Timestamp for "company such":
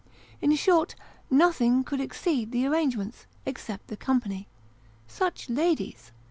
3.95-5.47